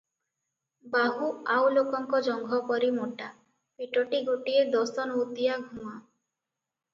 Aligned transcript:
ବାହୁ 0.93 1.27
ଆଉ 1.55 1.67
ଲୋକଙ୍କ 1.73 2.21
ଜଙ୍ଘ 2.27 2.59
ପରି 2.71 2.89
ମୋଟା, 2.95 3.27
ପେଟଟି 3.83 4.23
ଗୋଟିଏ 4.31 4.65
ଦଶ 4.79 5.07
ନୌତିଆ 5.13 5.61
ଘୁମା। 5.69 5.93